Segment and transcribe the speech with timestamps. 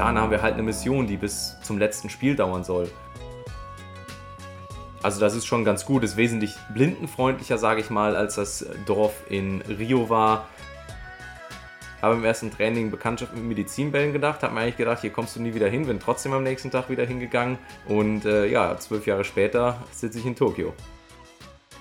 [0.00, 2.90] momentan haben wir halt eine Mission, die bis zum letzten Spiel dauern soll.
[5.02, 9.12] Also das ist schon ganz gut, ist wesentlich blindenfreundlicher, sage ich mal, als das Dorf
[9.28, 10.46] in Rio war.
[12.00, 15.42] Habe im ersten Training Bekanntschaft mit Medizinbällen gedacht, habe mir eigentlich gedacht, hier kommst du
[15.42, 19.24] nie wieder hin, bin trotzdem am nächsten Tag wieder hingegangen und äh, ja, zwölf Jahre
[19.24, 20.72] später sitze ich in Tokio.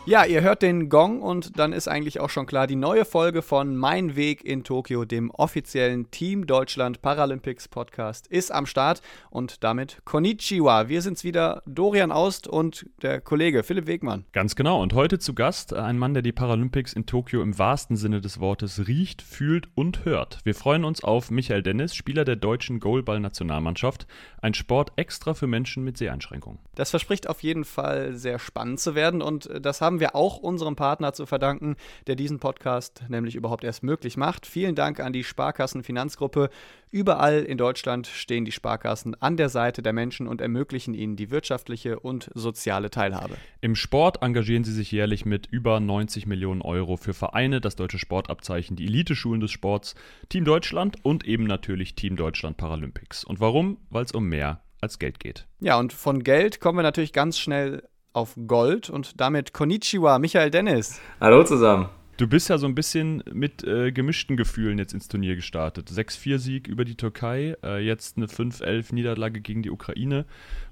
[0.05, 3.43] Ja, ihr hört den Gong und dann ist eigentlich auch schon klar, die neue Folge
[3.43, 9.63] von Mein Weg in Tokio, dem offiziellen Team Deutschland Paralympics Podcast, ist am Start und
[9.63, 10.87] damit Konnichiwa.
[10.87, 14.25] Wir sind's wieder, Dorian Aust und der Kollege Philipp Wegmann.
[14.31, 17.95] Ganz genau und heute zu Gast ein Mann, der die Paralympics in Tokio im wahrsten
[17.95, 20.39] Sinne des Wortes riecht, fühlt und hört.
[20.43, 24.07] Wir freuen uns auf Michael Dennis, Spieler der deutschen Goalball-Nationalmannschaft,
[24.41, 26.57] ein Sport extra für Menschen mit Seheinschränkungen.
[26.73, 30.75] Das verspricht auf jeden Fall sehr spannend zu werden und das haben wir auch unserem
[30.75, 31.75] Partner zu verdanken,
[32.05, 34.45] der diesen Podcast nämlich überhaupt erst möglich macht.
[34.45, 36.49] Vielen Dank an die Sparkassen Finanzgruppe.
[36.91, 41.31] Überall in Deutschland stehen die Sparkassen an der Seite der Menschen und ermöglichen ihnen die
[41.31, 43.35] wirtschaftliche und soziale Teilhabe.
[43.61, 47.99] Im Sport engagieren sie sich jährlich mit über 90 Millionen Euro für Vereine, das deutsche
[47.99, 49.95] Sportabzeichen, die Eliteschulen des Sports,
[50.29, 53.23] Team Deutschland und eben natürlich Team Deutschland Paralympics.
[53.23, 53.77] Und warum?
[53.89, 55.47] Weil es um mehr als Geld geht.
[55.59, 60.51] Ja, und von Geld kommen wir natürlich ganz schnell auf Gold und damit Konnichiwa, Michael
[60.51, 60.99] Dennis.
[61.19, 61.89] Hallo zusammen.
[62.17, 65.89] Du bist ja so ein bisschen mit äh, gemischten Gefühlen jetzt ins Turnier gestartet.
[65.89, 70.25] 6-4-Sieg über die Türkei, äh, jetzt eine 5-11-Niederlage gegen die Ukraine.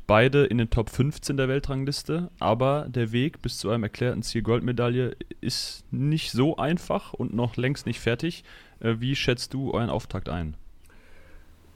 [0.08, 4.42] Beide in den Top 15 der Weltrangliste, aber der Weg bis zu einem erklärten Ziel
[4.42, 8.44] Goldmedaille ist nicht so einfach und noch längst nicht fertig.
[8.82, 10.58] Äh, wie schätzt du euren Auftakt ein?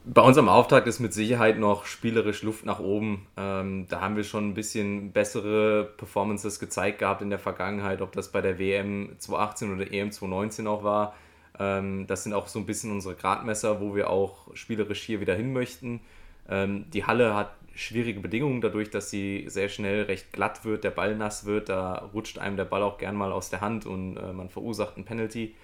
[0.04, 3.26] Bei unserem Auftakt ist mit Sicherheit noch spielerisch Luft nach oben.
[3.36, 8.10] Ähm, da haben wir schon ein bisschen bessere Performances gezeigt gehabt in der Vergangenheit, ob
[8.12, 11.14] das bei der WM 2018 oder EM 2019 auch war.
[11.56, 15.36] Ähm, das sind auch so ein bisschen unsere Gradmesser, wo wir auch spielerisch hier wieder
[15.36, 16.00] hin möchten.
[16.48, 20.90] Ähm, die Halle hat schwierige Bedingungen dadurch, dass sie sehr schnell recht glatt wird, der
[20.90, 21.68] Ball nass wird.
[21.68, 24.96] Da rutscht einem der Ball auch gern mal aus der Hand und äh, man verursacht
[24.96, 25.54] ein Penalty.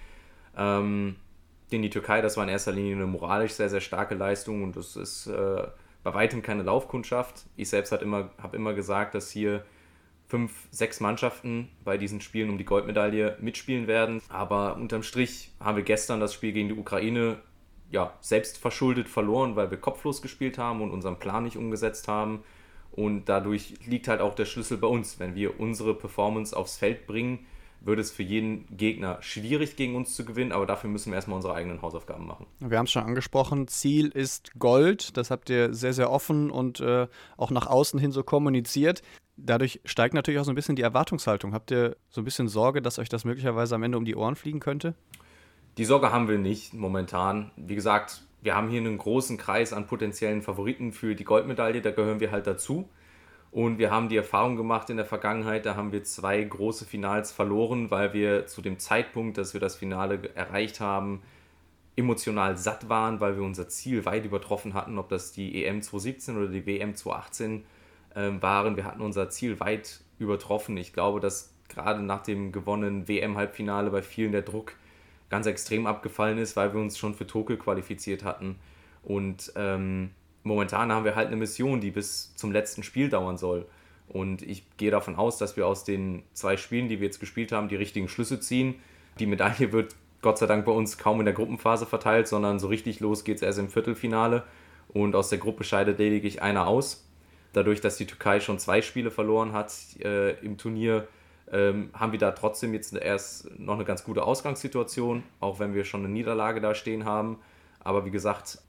[0.57, 1.17] Ähm,
[1.69, 4.75] gegen die Türkei, das war in erster Linie eine moralisch sehr, sehr starke Leistung und
[4.75, 5.67] das ist äh,
[6.03, 7.45] bei weitem keine Laufkundschaft.
[7.55, 9.63] Ich selbst habe immer, hab immer gesagt, dass hier
[10.27, 14.21] fünf, sechs Mannschaften bei diesen Spielen um die Goldmedaille mitspielen werden.
[14.29, 17.39] Aber unterm Strich haben wir gestern das Spiel gegen die Ukraine
[17.91, 22.43] ja, selbst verschuldet verloren, weil wir kopflos gespielt haben und unseren Plan nicht umgesetzt haben.
[22.91, 25.19] Und dadurch liegt halt auch der Schlüssel bei uns.
[25.19, 27.45] Wenn wir unsere Performance aufs Feld bringen,
[27.81, 31.37] wird es für jeden Gegner schwierig gegen uns zu gewinnen, aber dafür müssen wir erstmal
[31.37, 32.45] unsere eigenen Hausaufgaben machen.
[32.59, 35.17] Wir haben es schon angesprochen, Ziel ist Gold.
[35.17, 37.07] Das habt ihr sehr, sehr offen und äh,
[37.37, 39.01] auch nach außen hin so kommuniziert.
[39.37, 41.53] Dadurch steigt natürlich auch so ein bisschen die Erwartungshaltung.
[41.53, 44.35] Habt ihr so ein bisschen Sorge, dass euch das möglicherweise am Ende um die Ohren
[44.35, 44.95] fliegen könnte?
[45.77, 47.51] Die Sorge haben wir nicht momentan.
[47.55, 51.91] Wie gesagt, wir haben hier einen großen Kreis an potenziellen Favoriten für die Goldmedaille, da
[51.91, 52.89] gehören wir halt dazu.
[53.51, 57.31] Und wir haben die Erfahrung gemacht in der Vergangenheit, da haben wir zwei große Finals
[57.31, 61.23] verloren, weil wir zu dem Zeitpunkt, dass wir das Finale erreicht haben,
[61.95, 66.37] emotional satt waren, weil wir unser Ziel weit übertroffen hatten, ob das die EM 2017
[66.37, 67.63] oder die WM 2018
[68.15, 68.75] äh, waren.
[68.75, 70.77] Wir hatten unser Ziel weit übertroffen.
[70.77, 74.73] Ich glaube, dass gerade nach dem gewonnenen WM-Halbfinale bei vielen der Druck
[75.29, 78.57] ganz extrem abgefallen ist, weil wir uns schon für Tokio qualifiziert hatten.
[79.03, 80.11] Und ähm,
[80.43, 83.65] momentan haben wir halt eine Mission, die bis zum letzten Spiel dauern soll.
[84.07, 87.51] Und ich gehe davon aus, dass wir aus den zwei Spielen, die wir jetzt gespielt
[87.51, 88.75] haben, die richtigen Schlüsse ziehen.
[89.19, 92.67] Die Medaille wird Gott sei Dank bei uns kaum in der Gruppenphase verteilt, sondern so
[92.67, 94.43] richtig los geht es erst im Viertelfinale.
[94.89, 97.07] Und aus der Gruppe scheidet lediglich einer aus.
[97.53, 99.71] Dadurch, dass die Türkei schon zwei Spiele verloren hat
[100.03, 101.07] äh, im Turnier,
[101.51, 105.83] ähm, haben wir da trotzdem jetzt erst noch eine ganz gute Ausgangssituation, auch wenn wir
[105.83, 107.37] schon eine Niederlage da stehen haben.
[107.79, 108.59] Aber wie gesagt,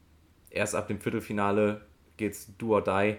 [0.51, 1.81] erst ab dem Viertelfinale
[2.17, 3.17] geht es do or die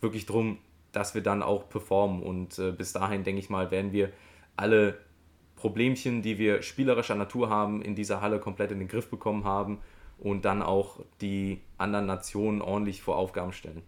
[0.00, 0.58] wirklich darum,
[0.92, 2.22] dass wir dann auch performen.
[2.22, 4.10] Und äh, bis dahin, denke ich mal, werden wir
[4.56, 4.98] alle
[5.56, 9.78] Problemchen, die wir spielerischer Natur haben, in dieser Halle komplett in den Griff bekommen haben
[10.18, 13.82] und dann auch die anderen Nationen ordentlich vor Aufgaben stellen.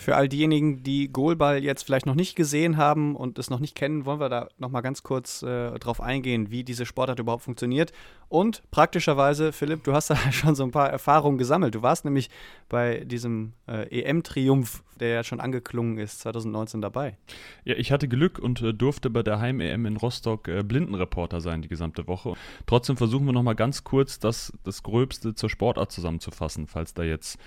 [0.00, 3.74] Für all diejenigen, die Goalball jetzt vielleicht noch nicht gesehen haben und es noch nicht
[3.74, 7.42] kennen, wollen wir da noch mal ganz kurz äh, drauf eingehen, wie diese Sportart überhaupt
[7.42, 7.92] funktioniert.
[8.30, 11.74] Und praktischerweise, Philipp, du hast da schon so ein paar Erfahrungen gesammelt.
[11.74, 12.30] Du warst nämlich
[12.70, 17.18] bei diesem äh, EM-Triumph, der ja schon angeklungen ist, 2019 dabei.
[17.64, 21.60] Ja, ich hatte Glück und äh, durfte bei der Heim-EM in Rostock äh, Blindenreporter sein
[21.60, 22.36] die gesamte Woche.
[22.64, 27.02] Trotzdem versuchen wir noch mal ganz kurz das, das Gröbste zur Sportart zusammenzufassen, falls da
[27.02, 27.38] jetzt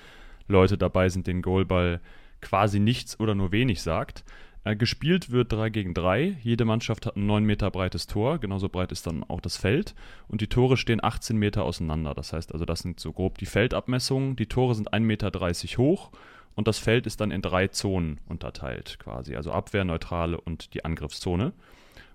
[0.48, 2.00] Leute dabei sind, den Goalball
[2.44, 4.24] quasi nichts oder nur wenig sagt.
[4.66, 6.38] Äh, gespielt wird 3 gegen 3.
[6.42, 9.94] Jede Mannschaft hat ein 9 Meter breites Tor, genauso breit ist dann auch das Feld.
[10.28, 12.14] Und die Tore stehen 18 Meter auseinander.
[12.14, 14.36] Das heißt also, das sind so grob die Feldabmessungen.
[14.36, 15.32] Die Tore sind 1,30 Meter
[15.78, 16.12] hoch
[16.56, 19.36] und das Feld ist dann in drei Zonen unterteilt quasi.
[19.36, 21.54] Also Abwehr, Neutrale und die Angriffszone.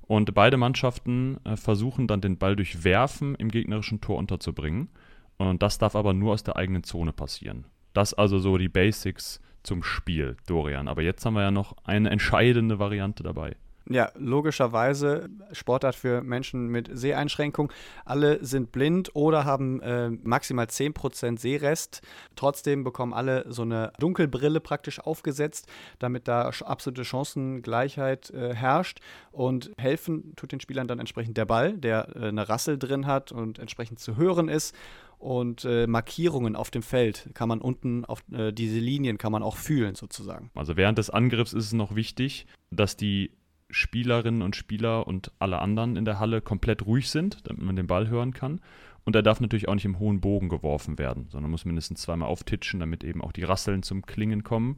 [0.06, 4.88] Und beide Mannschaften äh, versuchen dann den Ball durch Werfen im gegnerischen Tor unterzubringen.
[5.36, 7.64] Und das darf aber nur aus der eigenen Zone passieren.
[7.92, 10.88] Das also so die Basics zum Spiel, Dorian.
[10.88, 13.54] Aber jetzt haben wir ja noch eine entscheidende Variante dabei.
[13.90, 17.72] Ja, logischerweise Sportart für Menschen mit Seheinschränkung.
[18.04, 22.02] Alle sind blind oder haben äh, maximal 10% Sehrest.
[22.36, 25.68] Trotzdem bekommen alle so eine Dunkelbrille praktisch aufgesetzt,
[25.98, 29.00] damit da absolute Chancengleichheit äh, herrscht.
[29.32, 33.32] Und helfen tut den Spielern dann entsprechend der Ball, der äh, eine Rassel drin hat
[33.32, 34.74] und entsprechend zu hören ist
[35.18, 39.42] und äh, Markierungen auf dem Feld kann man unten auf äh, diese Linien kann man
[39.42, 40.50] auch fühlen sozusagen.
[40.54, 43.32] Also während des Angriffs ist es noch wichtig, dass die
[43.70, 47.86] Spielerinnen und Spieler und alle anderen in der Halle komplett ruhig sind, damit man den
[47.86, 48.60] Ball hören kann.
[49.04, 52.28] Und er darf natürlich auch nicht im hohen Bogen geworfen werden, sondern muss mindestens zweimal
[52.28, 54.76] auftitschen, damit eben auch die Rasseln zum Klingen kommen.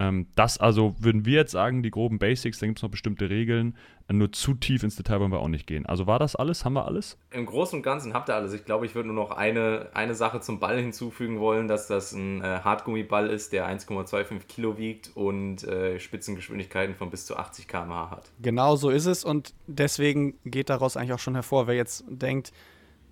[0.00, 3.28] Ähm, das also würden wir jetzt sagen, die groben Basics, da gibt es noch bestimmte
[3.30, 3.76] Regeln.
[4.10, 5.84] Nur zu tief ins Detail wollen wir auch nicht gehen.
[5.84, 6.64] Also war das alles?
[6.64, 7.18] Haben wir alles?
[7.30, 8.54] Im Großen und Ganzen habt ihr alles.
[8.54, 12.12] Ich glaube, ich würde nur noch eine, eine Sache zum Ball hinzufügen wollen, dass das
[12.12, 17.68] ein äh, Hartgummiball ist, der 1,25 Kilo wiegt und äh, Spitzengeschwindigkeiten von bis zu 80
[17.68, 18.30] km/h hat.
[18.40, 22.52] Genau so ist es und deswegen geht daraus eigentlich auch schon hervor, wer jetzt denkt,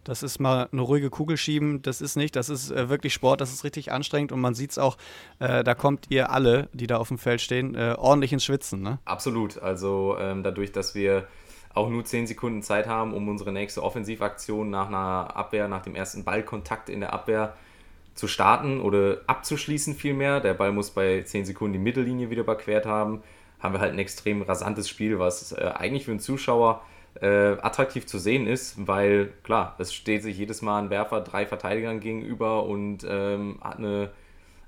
[0.06, 1.82] das ist mal eine ruhige Kugel schieben.
[1.82, 2.36] Das ist nicht.
[2.36, 3.40] Das ist äh, wirklich Sport.
[3.40, 4.30] Das ist richtig anstrengend.
[4.30, 4.96] Und man sieht es auch,
[5.40, 8.82] äh, da kommt ihr alle, die da auf dem Feld stehen, äh, ordentlich ins Schwitzen.
[8.82, 8.98] Ne?
[9.04, 9.58] Absolut.
[9.58, 11.26] Also ähm, dadurch, dass wir
[11.74, 15.94] auch nur 10 Sekunden Zeit haben, um unsere nächste Offensivaktion nach einer Abwehr, nach dem
[15.94, 17.54] ersten Ballkontakt in der Abwehr
[18.14, 20.40] zu starten oder abzuschließen vielmehr.
[20.40, 23.22] Der Ball muss bei 10 Sekunden die Mittellinie wieder überquert haben.
[23.58, 26.82] Haben wir halt ein extrem rasantes Spiel, was äh, eigentlich für einen Zuschauer
[27.20, 31.46] äh, attraktiv zu sehen ist, weil klar, es steht sich jedes Mal ein Werfer drei
[31.46, 34.10] Verteidigern gegenüber und ähm, hat, eine,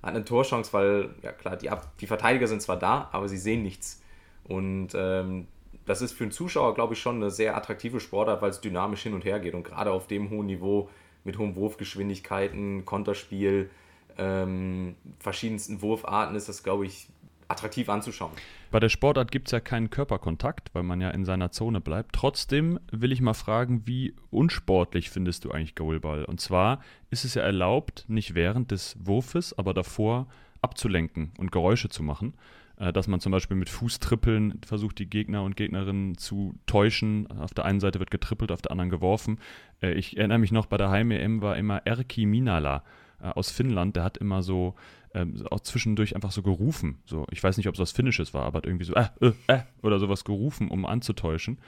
[0.02, 3.62] hat eine Torchance, weil ja klar, die, die Verteidiger sind zwar da, aber sie sehen
[3.62, 4.02] nichts.
[4.44, 5.46] Und ähm,
[5.86, 9.02] das ist für einen Zuschauer, glaube ich, schon eine sehr attraktive Sportart, weil es dynamisch
[9.02, 10.88] hin und her geht und gerade auf dem hohen Niveau
[11.24, 13.70] mit hohen Wurfgeschwindigkeiten, Konterspiel,
[14.16, 17.08] ähm, verschiedensten Wurfarten ist das, glaube ich,
[17.48, 18.32] attraktiv anzuschauen.
[18.70, 22.14] Bei der Sportart gibt es ja keinen Körperkontakt, weil man ja in seiner Zone bleibt.
[22.14, 26.24] Trotzdem will ich mal fragen, wie unsportlich findest du eigentlich Goalball?
[26.24, 26.80] Und zwar
[27.10, 30.28] ist es ja erlaubt, nicht während des Wurfes, aber davor
[30.60, 32.34] abzulenken und Geräusche zu machen.
[32.78, 37.26] Äh, dass man zum Beispiel mit Fußtrippeln versucht, die Gegner und Gegnerinnen zu täuschen.
[37.38, 39.38] Auf der einen Seite wird getrippelt, auf der anderen geworfen.
[39.82, 42.84] Äh, ich erinnere mich noch, bei der Heim-EM war immer Erki Minala
[43.20, 44.74] äh, aus Finnland, der hat immer so
[45.18, 46.98] ähm, auch zwischendurch einfach so gerufen.
[47.04, 49.60] So, ich weiß nicht, ob es was Finnisches war, aber irgendwie so äh, äh, äh,
[49.82, 51.58] oder sowas gerufen, um anzutäuschen.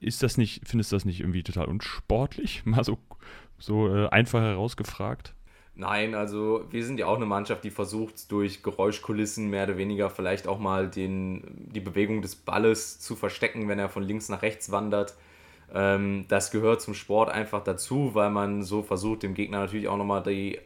[0.00, 2.62] Ist das nicht, findest du das nicht irgendwie total unsportlich?
[2.64, 2.98] Mal so,
[3.58, 5.34] so äh, einfach herausgefragt.
[5.74, 10.10] Nein, also wir sind ja auch eine Mannschaft, die versucht, durch Geräuschkulissen mehr oder weniger
[10.10, 14.42] vielleicht auch mal den, die Bewegung des Balles zu verstecken, wenn er von links nach
[14.42, 15.14] rechts wandert.
[15.72, 19.96] Ähm, das gehört zum Sport einfach dazu, weil man so versucht, dem Gegner natürlich auch
[19.96, 20.58] nochmal die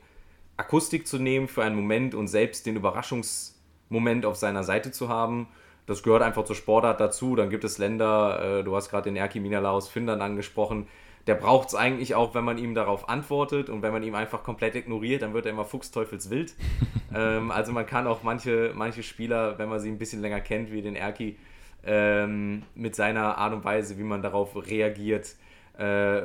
[0.56, 5.49] Akustik zu nehmen für einen Moment und selbst den Überraschungsmoment auf seiner Seite zu haben.
[5.87, 7.37] Das gehört einfach zur Sportart dazu.
[7.37, 10.87] Dann gibt es Länder, äh, du hast gerade den Erki Minala aus Finnland angesprochen,
[11.27, 14.43] der braucht es eigentlich auch, wenn man ihm darauf antwortet und wenn man ihm einfach
[14.43, 16.55] komplett ignoriert, dann wird er immer fuchsteufelswild.
[17.15, 20.70] ähm, also man kann auch manche, manche Spieler, wenn man sie ein bisschen länger kennt,
[20.70, 21.37] wie den Erki,
[21.87, 25.34] ähm, mit seiner Art und Weise, wie man darauf reagiert,
[25.79, 26.23] äh,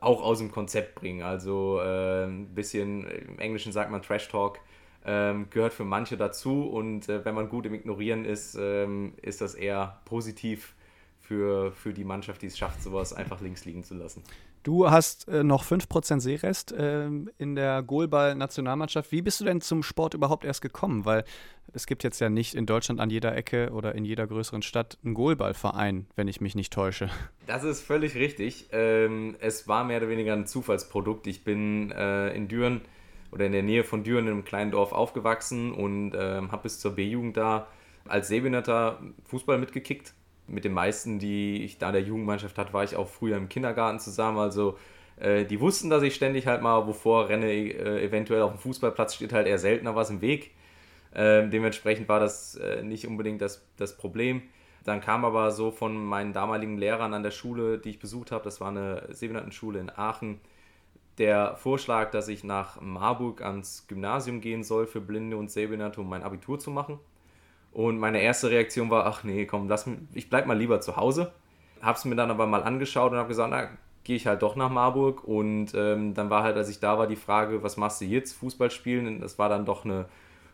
[0.00, 1.22] auch aus dem Konzept bringen.
[1.22, 4.58] Also äh, ein bisschen, im Englischen sagt man Trash Talk,
[5.04, 9.40] ähm, gehört für manche dazu und äh, wenn man gut im Ignorieren ist, ähm, ist
[9.40, 10.74] das eher positiv
[11.20, 14.22] für, für die Mannschaft, die es schafft, sowas einfach links liegen zu lassen.
[14.62, 17.06] Du hast äh, noch 5% Seerest äh,
[17.38, 19.10] in der Goalball-Nationalmannschaft.
[19.10, 21.04] Wie bist du denn zum Sport überhaupt erst gekommen?
[21.04, 21.24] Weil
[21.72, 24.98] es gibt jetzt ja nicht in Deutschland an jeder Ecke oder in jeder größeren Stadt
[25.04, 27.10] einen Goalballverein, wenn ich mich nicht täusche.
[27.46, 28.68] Das ist völlig richtig.
[28.70, 31.26] Ähm, es war mehr oder weniger ein Zufallsprodukt.
[31.26, 32.82] Ich bin äh, in Düren
[33.32, 36.78] oder in der Nähe von Düren in einem kleinen Dorf aufgewachsen und ähm, habe bis
[36.78, 37.66] zur B-Jugend da
[38.06, 40.14] als Sehbehinderter Fußball mitgekickt
[40.46, 43.48] mit den meisten, die ich da in der Jugendmannschaft hatte, war ich auch früher im
[43.48, 44.38] Kindergarten zusammen.
[44.38, 44.76] Also
[45.16, 49.14] äh, die wussten, dass ich ständig halt mal, wovor renne, äh, eventuell auf dem Fußballplatz
[49.14, 50.52] steht halt eher seltener was im Weg.
[51.12, 54.42] Äh, dementsprechend war das äh, nicht unbedingt das, das Problem.
[54.84, 58.44] Dann kam aber so von meinen damaligen Lehrern an der Schule, die ich besucht habe,
[58.44, 60.40] das war eine Sehbehindertenschule in Aachen,
[61.18, 66.08] der Vorschlag, dass ich nach Marburg ans Gymnasium gehen soll für Blinde und Sehbehinderte, um
[66.08, 66.98] mein Abitur zu machen.
[67.72, 70.96] Und meine erste Reaktion war, ach nee, komm, lass mich, ich bleib mal lieber zu
[70.96, 71.32] Hause.
[71.80, 73.68] Hab's mir dann aber mal angeschaut und habe gesagt, na,
[74.04, 75.24] gehe ich halt doch nach Marburg.
[75.24, 78.34] Und ähm, dann war halt, als ich da war, die Frage, was machst du jetzt?
[78.34, 79.20] Fußball spielen?
[79.20, 80.06] Das war dann doch eine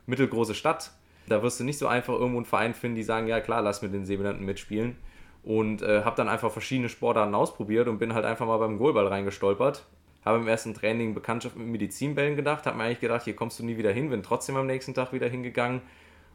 [0.07, 0.93] mittelgroße Stadt.
[1.29, 3.83] Da wirst du nicht so einfach irgendwo einen Verein finden, die sagen, ja klar, lass
[3.83, 4.97] mit den Sehbehinderten mitspielen.
[5.43, 9.09] Und äh, habe dann einfach verschiedene Sportarten ausprobiert und bin halt einfach mal beim Goalball
[9.09, 9.85] reingestolpert.
[10.25, 13.65] Habe im ersten Training Bekanntschaft mit Medizinbällen gedacht, habe mir eigentlich gedacht, hier kommst du
[13.65, 15.81] nie wieder hin, bin trotzdem am nächsten Tag wieder hingegangen.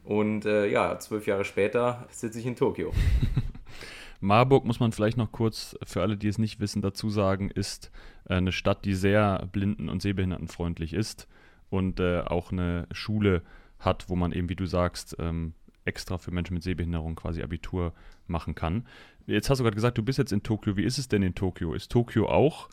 [0.04, 2.92] Und äh, ja, zwölf Jahre später sitze ich in Tokio.
[4.20, 7.90] Marburg muss man vielleicht noch kurz für alle, die es nicht wissen, dazu sagen, ist
[8.28, 11.28] äh, eine Stadt, die sehr blinden- und sehbehindertenfreundlich ist
[11.70, 13.42] und äh, auch eine Schule
[13.78, 17.92] hat, wo man eben, wie du sagst, ähm, extra für Menschen mit Sehbehinderung quasi Abitur
[18.26, 18.86] machen kann.
[19.26, 20.76] Jetzt hast du gerade gesagt, du bist jetzt in Tokio.
[20.76, 21.74] Wie ist es denn in Tokio?
[21.74, 22.68] Ist Tokio auch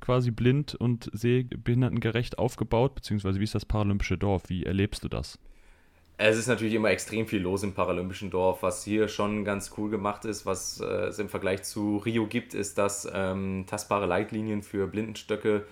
[0.00, 4.48] quasi blind und sehbehindertengerecht aufgebaut, beziehungsweise wie ist das paralympische Dorf?
[4.48, 5.38] Wie erlebst du das?
[6.16, 8.62] Es ist natürlich immer extrem viel los im Paralympischen Dorf.
[8.62, 12.54] Was hier schon ganz cool gemacht ist, was äh, es im Vergleich zu Rio gibt,
[12.54, 15.64] ist, dass ähm, tastbare Leitlinien für Blindenstöcke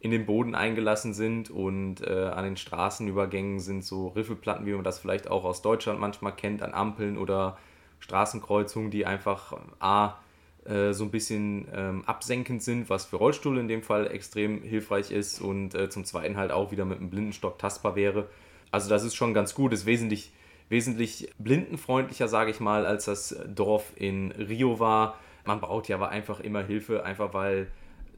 [0.00, 4.82] in den Boden eingelassen sind und äh, an den Straßenübergängen sind so Riffelplatten, wie man
[4.82, 7.56] das vielleicht auch aus Deutschland manchmal kennt, an Ampeln oder
[8.00, 10.16] Straßenkreuzungen, die einfach A,
[10.64, 15.12] äh, so ein bisschen ähm, absenkend sind, was für Rollstuhl in dem Fall extrem hilfreich
[15.12, 18.26] ist und äh, zum Zweiten halt auch wieder mit einem Blindenstock tastbar wäre
[18.70, 20.32] also das ist schon ganz gut, ist wesentlich,
[20.68, 25.18] wesentlich blindenfreundlicher, sage ich mal, als das Dorf in Rio war.
[25.44, 27.68] Man braucht ja aber einfach immer Hilfe, einfach weil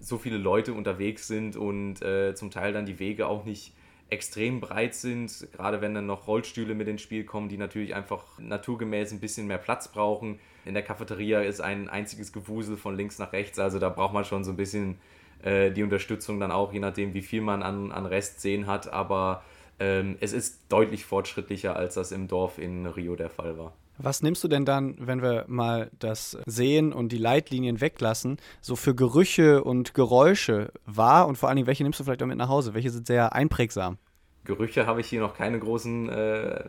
[0.01, 3.73] so viele Leute unterwegs sind und äh, zum Teil dann die Wege auch nicht
[4.11, 8.25] extrem breit sind, gerade wenn dann noch Rollstühle mit ins Spiel kommen, die natürlich einfach
[8.39, 10.39] naturgemäß ein bisschen mehr Platz brauchen.
[10.65, 14.25] In der Cafeteria ist ein einziges Gewusel von links nach rechts, also da braucht man
[14.25, 14.99] schon so ein bisschen
[15.43, 18.91] äh, die Unterstützung dann auch, je nachdem, wie viel man an, an Rest sehen hat,
[18.91, 19.43] aber
[19.81, 23.73] ähm, es ist deutlich fortschrittlicher, als das im Dorf in Rio der Fall war.
[24.01, 28.77] Was nimmst du denn dann, wenn wir mal das Sehen und die Leitlinien weglassen, so
[28.77, 32.39] für Gerüche und Geräusche wahr und vor allen Dingen, welche nimmst du vielleicht auch mit
[32.39, 32.75] nach Hause?
[32.75, 33.99] Welche sind sehr einprägsam?
[34.45, 36.65] Gerüche habe ich hier noch keine großen äh,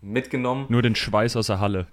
[0.00, 0.64] mitgenommen.
[0.70, 1.86] Nur den Schweiß aus der Halle.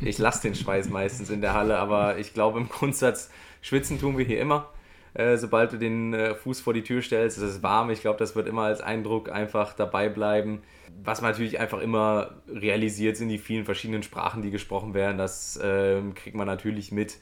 [0.00, 4.16] Ich lasse den Schweiß meistens in der Halle, aber ich glaube im Grundsatz, schwitzen tun
[4.16, 4.70] wir hier immer.
[5.14, 7.38] Äh, sobald du den äh, Fuß vor die Tür stellst.
[7.38, 7.90] Es ist warm.
[7.90, 10.62] Ich glaube, das wird immer als Eindruck einfach dabei bleiben.
[11.04, 15.18] Was man natürlich einfach immer realisiert, sind die vielen verschiedenen Sprachen, die gesprochen werden.
[15.18, 17.18] Das äh, kriegt man natürlich mit.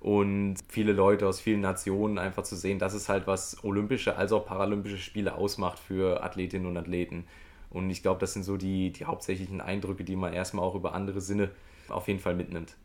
[0.00, 4.32] Und viele Leute aus vielen Nationen einfach zu sehen, das ist halt, was olympische als
[4.32, 7.24] auch paralympische Spiele ausmacht für Athletinnen und Athleten.
[7.70, 10.92] Und ich glaube, das sind so die, die hauptsächlichen Eindrücke, die man erstmal auch über
[10.92, 11.50] andere Sinne
[11.88, 12.76] auf jeden Fall mitnimmt.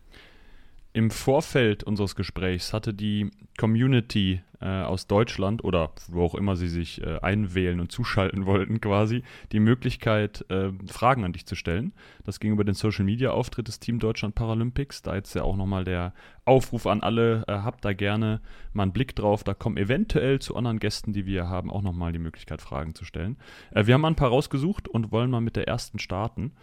[0.91, 6.67] Im Vorfeld unseres Gesprächs hatte die Community äh, aus Deutschland oder wo auch immer sie
[6.67, 11.93] sich äh, einwählen und zuschalten wollten, quasi die Möglichkeit, äh, Fragen an dich zu stellen.
[12.24, 15.03] Das ging über den Social Media Auftritt des Team Deutschland Paralympics.
[15.03, 16.13] Da jetzt ja auch nochmal der
[16.46, 18.41] Aufruf an alle, äh, habt da gerne
[18.74, 19.43] mal einen Blick drauf.
[19.43, 23.05] Da kommen eventuell zu anderen Gästen, die wir haben, auch nochmal die Möglichkeit, Fragen zu
[23.05, 23.38] stellen.
[23.72, 26.53] Äh, wir haben ein paar rausgesucht und wollen mal mit der ersten starten.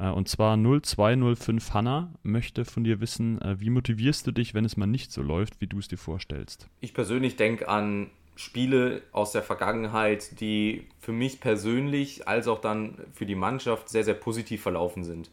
[0.00, 4.64] Äh, und zwar 0205 Hanna möchte von dir wissen, äh, wie motivierst du dich, wenn
[4.64, 6.68] es mal nicht so läuft, wie du es dir vorstellst?
[6.80, 12.96] Ich persönlich denke an Spiele aus der Vergangenheit, die für mich persönlich als auch dann
[13.12, 15.30] für die Mannschaft sehr, sehr positiv verlaufen sind.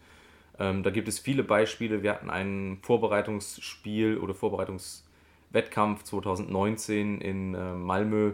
[0.60, 2.04] Ähm, da gibt es viele Beispiele.
[2.04, 8.34] Wir hatten ein Vorbereitungsspiel oder Vorbereitungswettkampf 2019 in äh, Malmö.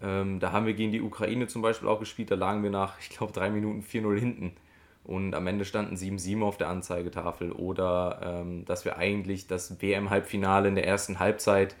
[0.00, 2.30] Ähm, da haben wir gegen die Ukraine zum Beispiel auch gespielt.
[2.30, 4.52] Da lagen wir nach, ich glaube, drei Minuten 4-0 hinten
[5.04, 10.68] und am Ende standen 7-7 auf der Anzeigetafel oder ähm, dass wir eigentlich das WM-Halbfinale
[10.68, 11.76] in der ersten Halbzeit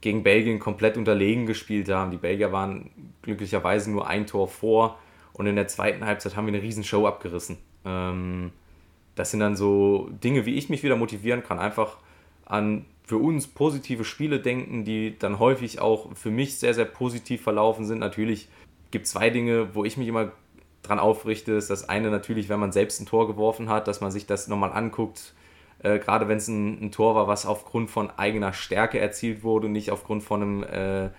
[0.00, 2.10] gegen Belgien komplett unterlegen gespielt haben.
[2.10, 4.98] Die Belgier waren glücklicherweise nur ein Tor vor
[5.34, 7.58] und in der zweiten Halbzeit haben wir eine riesen Show abgerissen.
[7.84, 8.52] Ähm,
[9.14, 11.98] das sind dann so Dinge, wie ich mich wieder motivieren kann, einfach
[12.46, 17.42] an für uns positive Spiele denken, die dann häufig auch für mich sehr, sehr positiv
[17.42, 17.98] verlaufen sind.
[17.98, 18.48] Natürlich
[18.90, 20.32] gibt es zwei Dinge, wo ich mich immer
[20.82, 24.10] dran aufrichte, ist das eine natürlich, wenn man selbst ein Tor geworfen hat, dass man
[24.10, 25.34] sich das nochmal anguckt,
[25.82, 29.66] äh, gerade wenn es ein, ein, Tor war, was aufgrund von eigener Stärke erzielt wurde
[29.66, 31.10] und nicht aufgrund von einem äh,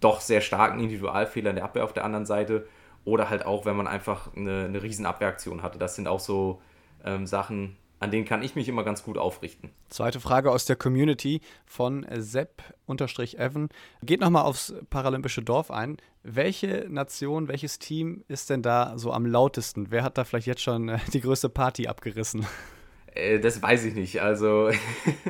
[0.00, 2.66] doch sehr starken Individualfehler in der Abwehr auf der anderen Seite.
[3.04, 5.78] Oder halt auch, wenn man einfach eine, eine riesen Abwehraktion hatte.
[5.78, 6.60] Das sind auch so
[7.04, 9.70] ähm, Sachen, an denen kann ich mich immer ganz gut aufrichten.
[9.88, 13.68] Zweite Frage aus der Community von Sepp-Evan.
[14.02, 15.96] Geht nochmal aufs Paralympische Dorf ein.
[16.22, 19.90] Welche Nation, welches Team ist denn da so am lautesten?
[19.90, 22.46] Wer hat da vielleicht jetzt schon äh, die größte Party abgerissen?
[23.14, 24.20] Äh, das weiß ich nicht.
[24.22, 24.70] Also,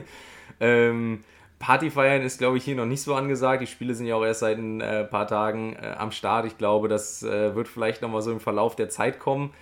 [0.60, 1.20] ähm,
[1.58, 3.62] Partyfeiern ist, glaube ich, hier noch nicht so angesagt.
[3.62, 6.46] Die Spiele sind ja auch erst seit ein äh, paar Tagen äh, am Start.
[6.46, 9.52] Ich glaube, das äh, wird vielleicht nochmal so im Verlauf der Zeit kommen.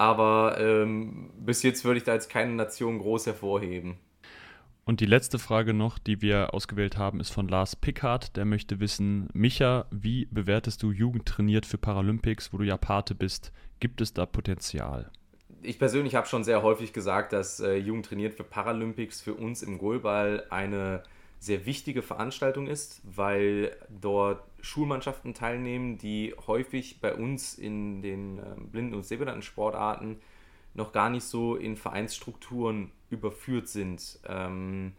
[0.00, 3.98] Aber ähm, bis jetzt würde ich da jetzt keine Nation groß hervorheben.
[4.86, 8.34] Und die letzte Frage noch, die wir ausgewählt haben, ist von Lars Pickhardt.
[8.38, 13.14] Der möchte wissen, Micha, wie bewertest du Jugend trainiert für Paralympics, wo du ja Pate
[13.14, 13.52] bist?
[13.78, 15.10] Gibt es da Potenzial?
[15.60, 19.62] Ich persönlich habe schon sehr häufig gesagt, dass äh, Jugend trainiert für Paralympics für uns
[19.62, 21.02] im Goalball eine
[21.40, 28.42] sehr wichtige Veranstaltung ist, weil dort Schulmannschaften teilnehmen, die häufig bei uns in den äh,
[28.70, 30.20] Blinden- und Sehbehinderten-Sportarten
[30.74, 34.20] noch gar nicht so in Vereinsstrukturen überführt sind.
[34.28, 34.92] Ähm,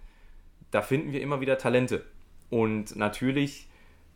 [0.72, 2.04] da finden wir immer wieder Talente.
[2.50, 3.68] Und natürlich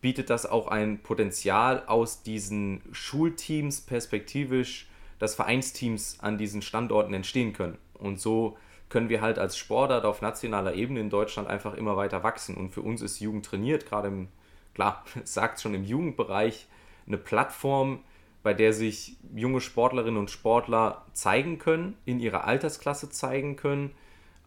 [0.01, 4.87] bietet das auch ein Potenzial aus diesen Schulteams perspektivisch,
[5.19, 7.77] dass Vereinsteams an diesen Standorten entstehen können.
[7.93, 8.57] Und so
[8.95, 12.55] können wir halt als Sportart auf nationaler Ebene in Deutschland einfach immer weiter wachsen.
[12.55, 14.29] Und für uns ist Jugend trainiert, gerade im,
[14.73, 16.65] klar, sagt schon im Jugendbereich,
[17.05, 17.99] eine Plattform,
[18.41, 23.91] bei der sich junge Sportlerinnen und Sportler zeigen können, in ihrer Altersklasse zeigen können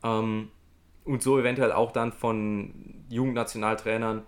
[0.02, 0.48] ähm,
[1.04, 2.72] und so eventuell auch dann von
[3.10, 4.22] Jugendnationaltrainern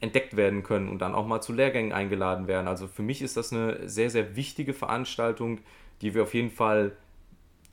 [0.00, 2.66] entdeckt werden können und dann auch mal zu Lehrgängen eingeladen werden.
[2.66, 5.58] Also für mich ist das eine sehr, sehr wichtige Veranstaltung,
[6.00, 6.96] die wir auf jeden Fall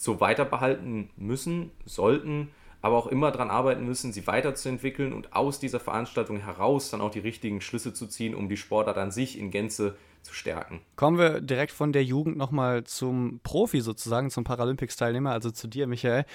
[0.01, 2.50] so weiter behalten müssen, sollten,
[2.81, 7.12] aber auch immer daran arbeiten müssen, sie weiterzuentwickeln und aus dieser Veranstaltung heraus dann auch
[7.12, 10.81] die richtigen Schlüsse zu ziehen, um die Sportart an sich in Gänze zu stärken.
[10.96, 15.86] Kommen wir direkt von der Jugend nochmal zum Profi sozusagen, zum Paralympics-Teilnehmer, also zu dir,
[15.86, 16.25] Michael.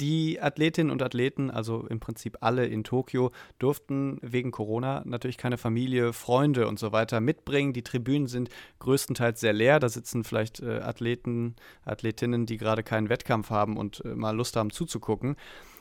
[0.00, 5.58] Die Athletinnen und Athleten, also im Prinzip alle in Tokio, durften wegen Corona natürlich keine
[5.58, 7.72] Familie, Freunde und so weiter mitbringen.
[7.72, 9.80] Die Tribünen sind größtenteils sehr leer.
[9.80, 14.56] Da sitzen vielleicht äh, Athleten, Athletinnen, die gerade keinen Wettkampf haben und äh, mal Lust
[14.56, 15.36] haben zuzugucken.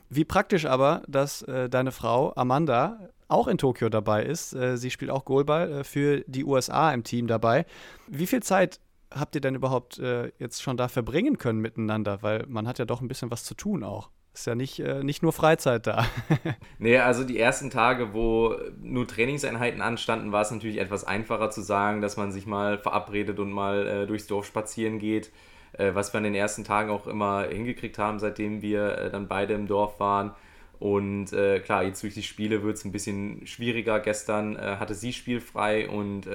[0.09, 4.53] Wie praktisch aber, dass äh, deine Frau Amanda auch in Tokio dabei ist.
[4.53, 7.65] Äh, sie spielt auch Goalball äh, für die USA im Team dabei.
[8.07, 8.79] Wie viel Zeit
[9.11, 12.21] habt ihr denn überhaupt äh, jetzt schon da verbringen können miteinander?
[12.21, 14.09] Weil man hat ja doch ein bisschen was zu tun auch.
[14.33, 16.05] Ist ja nicht, äh, nicht nur Freizeit da.
[16.79, 21.61] nee, also die ersten Tage, wo nur Trainingseinheiten anstanden, war es natürlich etwas einfacher zu
[21.61, 25.31] sagen, dass man sich mal verabredet und mal äh, durchs Dorf spazieren geht.
[25.73, 29.27] Äh, was wir an den ersten Tagen auch immer hingekriegt haben, seitdem wir äh, dann
[29.27, 30.31] beide im Dorf waren.
[30.79, 33.99] Und äh, klar, jetzt durch die Spiele wird es ein bisschen schwieriger.
[33.99, 36.25] Gestern hatte sie spielfrei und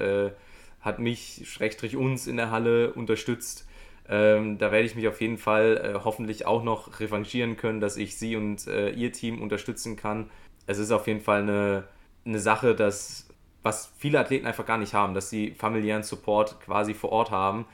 [0.87, 3.67] hat mich, Schrägstrich uns in der Halle unterstützt.
[4.09, 7.97] Ähm, da werde ich mich auf jeden Fall äh, hoffentlich auch noch revanchieren können, dass
[7.97, 10.29] ich sie und äh, ihr Team unterstützen kann.
[10.65, 11.83] Es ist auf jeden Fall eine,
[12.25, 13.27] eine Sache, dass,
[13.63, 17.65] was viele Athleten einfach gar nicht haben, dass sie familiären Support quasi vor Ort haben,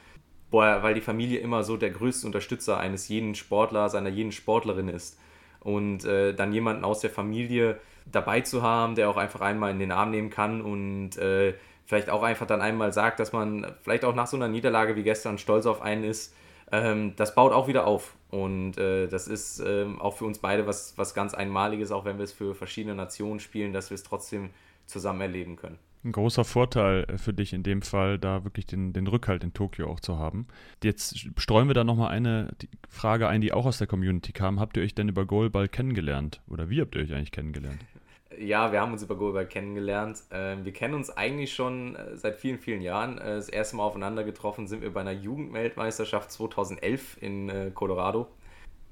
[0.49, 5.19] weil die Familie immer so der größte Unterstützer eines jeden Sportlers, einer jeden Sportlerin ist.
[5.62, 7.80] Und äh, dann jemanden aus der Familie
[8.12, 11.54] dabei zu haben, der auch einfach einmal in den Arm nehmen kann und äh,
[11.86, 15.04] vielleicht auch einfach dann einmal sagt, dass man vielleicht auch nach so einer Niederlage wie
[15.04, 16.34] gestern stolz auf einen ist,
[16.72, 18.15] ähm, das baut auch wieder auf.
[18.30, 22.17] Und äh, das ist ähm, auch für uns beide was, was ganz Einmaliges, auch wenn
[22.17, 24.50] wir es für verschiedene Nationen spielen, dass wir es trotzdem
[24.88, 25.78] zusammen erleben können.
[26.04, 29.54] Ein großer Vorteil äh, für dich in dem Fall, da wirklich den, den Rückhalt in
[29.54, 30.48] Tokio auch zu haben.
[30.84, 32.50] Jetzt streuen wir da nochmal eine
[32.89, 34.60] Frage ein, die auch aus der Community kam.
[34.60, 36.41] Habt ihr euch denn über Goalball kennengelernt?
[36.50, 37.80] Oder wie habt ihr euch eigentlich kennengelernt?
[38.39, 40.24] Ja, wir haben uns über Goalball kennengelernt.
[40.32, 43.17] Ähm, wir kennen uns eigentlich schon äh, seit vielen, vielen Jahren.
[43.17, 48.28] Äh, das erste Mal aufeinander getroffen sind wir bei einer Jugendweltmeisterschaft 2011 in äh, Colorado.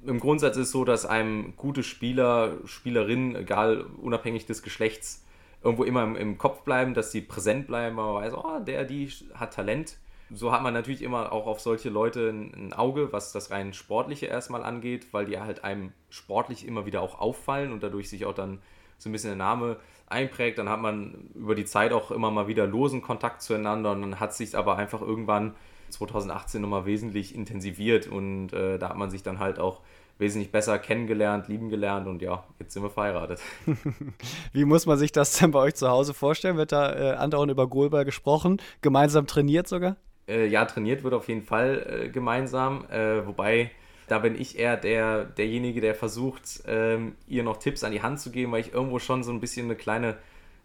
[0.06, 5.26] Im Grundsatz ist es so, dass einem gute Spieler, Spielerinnen, egal unabhängig des Geschlechts,
[5.64, 9.10] irgendwo immer im, im Kopf bleiben, dass sie präsent bleiben, man weiß, oh, der, die
[9.36, 9.98] hat Talent.
[10.34, 14.28] So hat man natürlich immer auch auf solche Leute ein Auge, was das rein Sportliche
[14.28, 18.34] erstmal angeht, weil die halt einem sportlich immer wieder auch auffallen und dadurch sich auch
[18.34, 18.62] dann
[19.02, 22.48] so ein bisschen der Name einprägt, dann hat man über die Zeit auch immer mal
[22.48, 25.56] wieder losen Kontakt zueinander und dann hat sich aber einfach irgendwann
[25.90, 29.82] 2018 nochmal wesentlich intensiviert und äh, da hat man sich dann halt auch
[30.20, 33.40] wesentlich besser kennengelernt, lieben gelernt und ja, jetzt sind wir verheiratet.
[34.54, 36.58] Wie muss man sich das denn bei euch zu Hause vorstellen?
[36.58, 38.62] Wird da äh, andauernd über Goalball gesprochen?
[38.82, 39.96] Gemeinsam trainiert sogar?
[40.28, 43.72] Äh, ja, trainiert wird auf jeden Fall äh, gemeinsam, äh, wobei
[44.12, 48.20] da bin ich eher der, derjenige, der versucht, ähm, ihr noch Tipps an die Hand
[48.20, 50.18] zu geben, weil ich irgendwo schon so ein bisschen eine kleine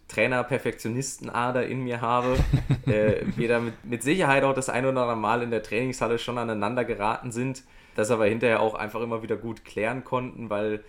[0.08, 2.38] Trainer-Perfektionisten-Ader in mir habe.
[2.86, 6.18] äh, wir da mit, mit Sicherheit auch das ein oder andere Mal in der Trainingshalle
[6.18, 7.62] schon aneinander geraten sind,
[7.94, 10.82] das aber hinterher auch einfach immer wieder gut klären konnten, weil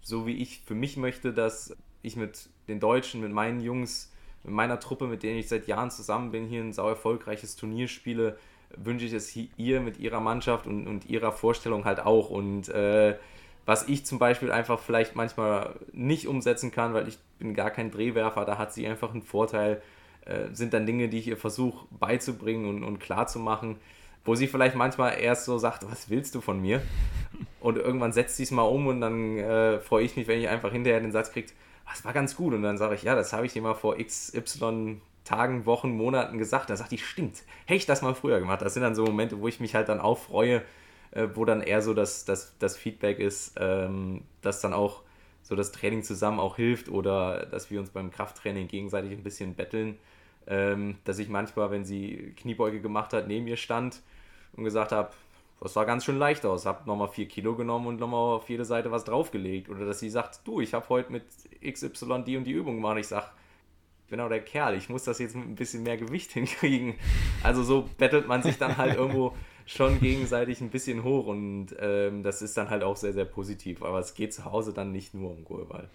[0.00, 4.12] so wie ich für mich möchte, dass ich mit den Deutschen, mit meinen Jungs,
[4.44, 7.88] mit meiner Truppe, mit denen ich seit Jahren zusammen bin, hier ein sau erfolgreiches Turnier
[7.88, 8.38] spiele,
[8.76, 12.30] wünsche ich es ihr mit ihrer Mannschaft und, und ihrer Vorstellung halt auch.
[12.30, 13.16] Und äh,
[13.66, 17.90] was ich zum Beispiel einfach vielleicht manchmal nicht umsetzen kann, weil ich bin gar kein
[17.90, 19.82] Drehwerfer, da hat sie einfach einen Vorteil,
[20.24, 23.26] äh, sind dann Dinge, die ich ihr versuche beizubringen und, und klar
[24.24, 26.82] wo sie vielleicht manchmal erst so sagt, was willst du von mir?
[27.60, 30.48] Und irgendwann setzt sie es mal um und dann äh, freue ich mich, wenn ich
[30.48, 31.48] einfach hinterher den Satz kriege,
[31.88, 32.54] das war ganz gut.
[32.54, 36.38] Und dann sage ich, ja, das habe ich dir mal vor XY Tagen, Wochen, Monaten
[36.38, 36.70] gesagt.
[36.70, 38.62] Da sagt die, stimmt, hätte ich das mal früher gemacht.
[38.62, 40.62] Das sind dann so Momente, wo ich mich halt dann auch freue,
[41.10, 45.02] äh, wo dann eher so das, das, das Feedback ist, ähm, dass dann auch
[45.42, 49.54] so das Training zusammen auch hilft oder dass wir uns beim Krafttraining gegenseitig ein bisschen
[49.54, 49.98] betteln.
[50.46, 54.00] Ähm, dass ich manchmal, wenn sie Kniebeuge gemacht hat, neben ihr stand
[54.54, 55.10] und gesagt habe,
[55.60, 58.64] das sah ganz schön leicht aus, habe nochmal 4 Kilo genommen und nochmal auf jede
[58.64, 59.68] Seite was draufgelegt.
[59.68, 61.24] Oder dass sie sagt, du, ich habe heute mit
[61.62, 62.98] XY die und die Übung gemacht.
[62.98, 63.26] Ich sage,
[64.08, 66.94] bin auch der Kerl, ich muss das jetzt mit ein bisschen mehr Gewicht hinkriegen.
[67.42, 69.34] Also so bettelt man sich dann halt irgendwo
[69.66, 73.82] schon gegenseitig ein bisschen hoch und ähm, das ist dann halt auch sehr, sehr positiv.
[73.82, 75.88] Aber es geht zu Hause dann nicht nur um Goalball.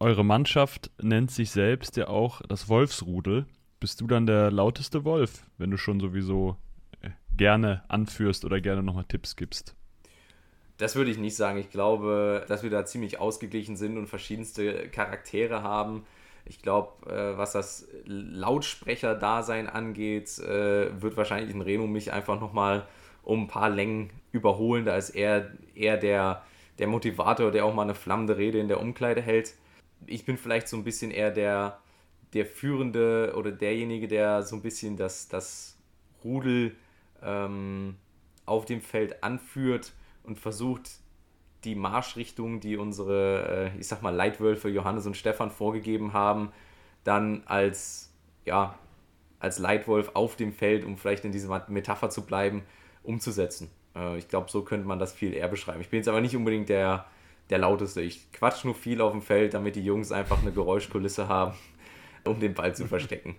[0.00, 3.46] Eure Mannschaft nennt sich selbst ja auch das Wolfsrudel.
[3.78, 6.56] Bist du dann der lauteste Wolf, wenn du schon sowieso
[7.02, 9.76] äh, gerne anführst oder gerne nochmal Tipps gibst?
[10.78, 11.58] Das würde ich nicht sagen.
[11.58, 16.04] Ich glaube, dass wir da ziemlich ausgeglichen sind und verschiedenste Charaktere haben.
[16.44, 22.86] Ich glaube, äh, was das Lautsprecher-Dasein angeht, äh, wird wahrscheinlich ein Reno mich einfach nochmal
[23.22, 24.84] um ein paar Längen überholen.
[24.84, 26.42] Da ist er eher der,
[26.78, 29.54] der Motivator, der auch mal eine flammende Rede in der Umkleide hält.
[30.06, 31.78] Ich bin vielleicht so ein bisschen eher der,
[32.34, 35.78] der Führende oder derjenige, der so ein bisschen das, das
[36.24, 36.74] Rudel
[37.22, 37.96] ähm,
[38.46, 39.92] auf dem Feld anführt
[40.24, 41.01] und versucht,
[41.64, 46.52] die Marschrichtung, die unsere, äh, ich sag mal, Leitwölfe Johannes und Stefan vorgegeben haben,
[47.04, 48.12] dann als,
[48.44, 48.78] ja,
[49.38, 52.62] als Leitwolf auf dem Feld, um vielleicht in dieser Metapher zu bleiben,
[53.02, 53.70] umzusetzen.
[53.96, 55.80] Äh, ich glaube, so könnte man das viel eher beschreiben.
[55.80, 57.06] Ich bin jetzt aber nicht unbedingt der,
[57.50, 58.00] der lauteste.
[58.02, 61.54] Ich quatsch nur viel auf dem Feld, damit die Jungs einfach eine Geräuschkulisse haben,
[62.24, 63.36] um den Ball zu verstecken.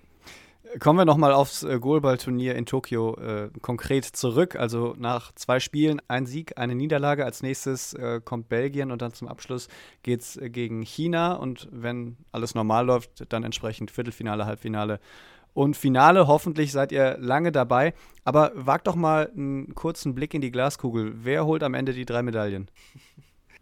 [0.80, 4.56] Kommen wir nochmal aufs äh, Goalball-Turnier in Tokio äh, konkret zurück.
[4.56, 7.26] Also nach zwei Spielen ein Sieg, eine Niederlage.
[7.26, 9.68] Als nächstes äh, kommt Belgien und dann zum Abschluss
[10.02, 11.34] geht es äh, gegen China.
[11.34, 15.00] Und wenn alles normal läuft, dann entsprechend Viertelfinale, Halbfinale
[15.54, 16.28] und Finale.
[16.28, 17.94] Hoffentlich seid ihr lange dabei.
[18.24, 21.14] Aber wagt doch mal einen kurzen Blick in die Glaskugel.
[21.18, 22.70] Wer holt am Ende die drei Medaillen?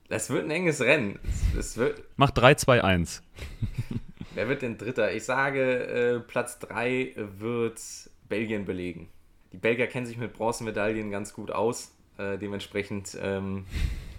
[0.08, 1.20] Das wird ein enges Rennen.
[1.58, 3.22] Es, wird Mach 3, 2, 1.
[4.34, 5.14] Wer wird denn Dritter?
[5.14, 7.82] Ich sage, äh, Platz 3 wird
[8.30, 9.10] Belgien belegen.
[9.52, 11.94] Die Belgier kennen sich mit Bronzemedaillen ganz gut aus.
[12.18, 13.66] Äh, dementsprechend ähm,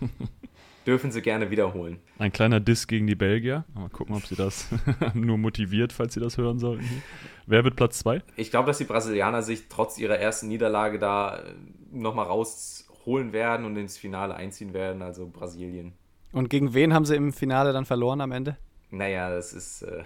[0.87, 1.99] dürfen sie gerne wiederholen.
[2.19, 3.65] Ein kleiner Diss gegen die Belgier.
[3.75, 4.69] Mal gucken, ob sie das
[5.15, 7.03] nur motiviert, falls sie das hören sollten.
[7.47, 8.23] Wer wird Platz 2?
[8.37, 11.55] Ich glaube, dass die Brasilianer sich trotz ihrer ersten Niederlage da äh,
[11.91, 15.95] nochmal rausholen werden und ins Finale einziehen werden, also Brasilien.
[16.33, 18.59] Und gegen wen haben sie im Finale dann verloren am Ende?
[18.93, 20.05] Naja, das ist äh,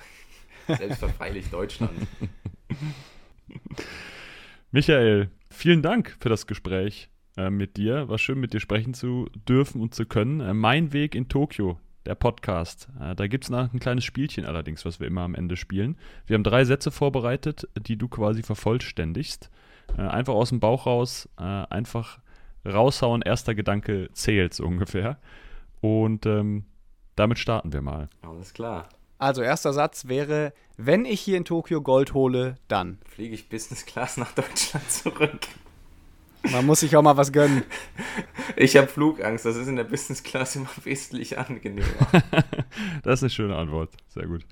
[0.69, 1.93] selbstverfreilich Deutschland.
[4.71, 8.09] Michael, vielen Dank für das Gespräch äh, mit dir.
[8.09, 10.41] War schön, mit dir sprechen zu dürfen und zu können.
[10.41, 12.89] Äh, mein Weg in Tokio, der Podcast.
[13.01, 15.97] Äh, da gibt es noch ein kleines Spielchen allerdings, was wir immer am Ende spielen.
[16.27, 19.51] Wir haben drei Sätze vorbereitet, die du quasi vervollständigst.
[19.99, 22.21] Äh, einfach aus dem Bauch raus, äh, einfach
[22.65, 25.19] raushauen, erster Gedanke zählt so ungefähr.
[25.81, 26.67] Und ähm,
[27.17, 28.09] damit starten wir mal.
[28.23, 28.89] Alles klar.
[29.19, 32.99] Also, erster Satz wäre: Wenn ich hier in Tokio Gold hole, dann.
[33.07, 35.49] Fliege ich Business Class nach Deutschland zurück.
[36.53, 37.65] Man muss sich auch mal was gönnen.
[38.59, 41.85] Ich habe Flugangst, das ist in der Business Class immer wesentlich angenehmer.
[43.03, 44.47] das ist eine schöne Antwort, sehr gut.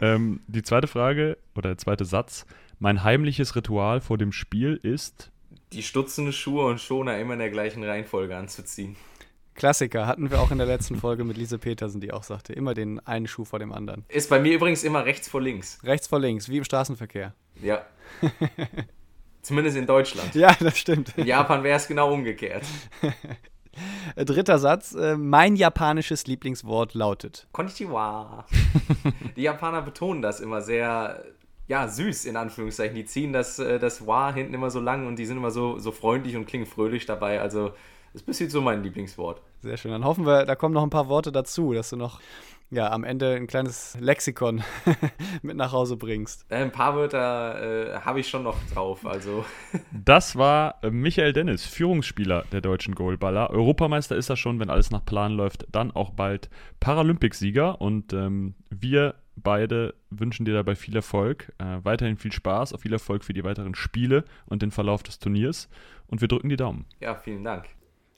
[0.00, 2.46] Ähm, die zweite Frage oder der zweite Satz:
[2.80, 5.30] Mein heimliches Ritual vor dem Spiel ist.
[5.72, 8.96] Die stutzende Schuhe und Schoner immer in der gleichen Reihenfolge anzuziehen.
[9.54, 12.74] Klassiker, hatten wir auch in der letzten Folge mit Lise Petersen, die auch sagte, immer
[12.74, 14.04] den einen Schuh vor dem anderen.
[14.08, 15.78] Ist bei mir übrigens immer rechts vor links.
[15.84, 17.34] Rechts vor links, wie im Straßenverkehr.
[17.62, 17.84] Ja.
[19.42, 20.34] Zumindest in Deutschland.
[20.34, 21.16] Ja, das stimmt.
[21.16, 22.64] In Japan wäre es genau umgekehrt.
[24.16, 24.94] Dritter Satz.
[24.94, 27.46] Äh, mein japanisches Lieblingswort lautet.
[27.52, 28.46] Konnichiwa.
[29.36, 31.24] Die Japaner betonen das immer sehr,
[31.66, 32.94] ja, süß in Anführungszeichen.
[32.96, 35.78] Die ziehen das, äh, das Wa hinten immer so lang und die sind immer so,
[35.78, 37.40] so freundlich und klingen fröhlich dabei.
[37.40, 37.72] Also
[38.14, 39.42] ist bis jetzt so mein Lieblingswort.
[39.60, 39.90] Sehr schön.
[39.90, 42.20] Dann hoffen wir, da kommen noch ein paar Worte dazu, dass du noch
[42.70, 44.62] ja, am Ende ein kleines Lexikon
[45.42, 46.46] mit nach Hause bringst.
[46.48, 49.06] Äh, ein paar Wörter äh, habe ich schon noch drauf.
[49.06, 49.44] Also.
[49.92, 53.50] Das war äh, Michael Dennis, Führungsspieler der deutschen Goalballer.
[53.50, 55.66] Europameister ist er schon, wenn alles nach Plan läuft.
[55.72, 56.50] Dann auch bald
[56.80, 57.80] Paralympicsieger.
[57.80, 61.52] Und ähm, wir beide wünschen dir dabei viel Erfolg.
[61.58, 65.18] Äh, weiterhin viel Spaß, auch viel Erfolg für die weiteren Spiele und den Verlauf des
[65.18, 65.68] Turniers.
[66.06, 66.86] Und wir drücken die Daumen.
[67.00, 67.66] Ja, vielen Dank.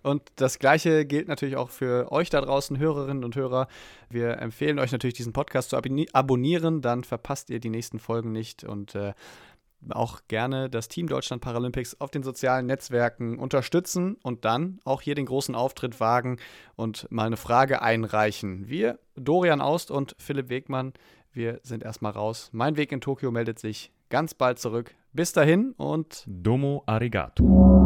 [0.07, 3.67] Und das Gleiche gilt natürlich auch für euch da draußen, Hörerinnen und Hörer.
[4.09, 5.77] Wir empfehlen euch natürlich, diesen Podcast zu
[6.13, 8.63] abonnieren, dann verpasst ihr die nächsten Folgen nicht.
[8.63, 9.15] Und äh,
[9.91, 15.17] auch gerne das Team Deutschland Paralympics auf den sozialen Netzwerken unterstützen und dann auch hier
[15.17, 16.39] den großen Auftritt wagen
[16.77, 18.69] und mal eine Frage einreichen.
[18.69, 20.93] Wir, Dorian Aust und Philipp Wegmann,
[21.33, 22.51] wir sind erstmal raus.
[22.53, 24.95] Mein Weg in Tokio meldet sich ganz bald zurück.
[25.13, 27.86] Bis dahin und Domo arigato.